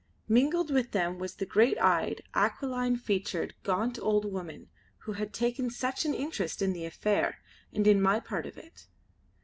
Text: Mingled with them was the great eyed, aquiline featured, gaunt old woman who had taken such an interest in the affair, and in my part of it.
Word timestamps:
Mingled 0.27 0.71
with 0.71 0.93
them 0.93 1.19
was 1.19 1.35
the 1.35 1.45
great 1.45 1.77
eyed, 1.77 2.23
aquiline 2.33 2.95
featured, 2.97 3.53
gaunt 3.61 3.99
old 4.01 4.25
woman 4.25 4.67
who 5.01 5.11
had 5.11 5.31
taken 5.31 5.69
such 5.69 6.05
an 6.05 6.15
interest 6.15 6.59
in 6.63 6.73
the 6.73 6.85
affair, 6.85 7.37
and 7.71 7.85
in 7.85 8.01
my 8.01 8.19
part 8.19 8.47
of 8.47 8.57
it. 8.57 8.87